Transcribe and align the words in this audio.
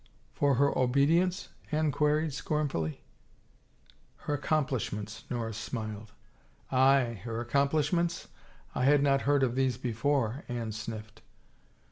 For 0.33 0.55
her 0.55 0.75
obedience?" 0.75 1.49
Anne 1.71 1.91
queried 1.91 2.33
scornfully. 2.33 3.01
Her 4.25 4.33
accomplishments," 4.33 5.25
Norris 5.29 5.59
smiled. 5.59 6.11
Aye, 6.71 7.21
her 7.23 7.39
accomplishments? 7.39 8.27
I 8.73 8.85
had 8.85 9.03
not 9.03 9.21
heard 9.29 9.43
of 9.43 9.53
these 9.53 9.77
before," 9.77 10.43
Anne 10.49 10.71
sniffed. 10.71 11.21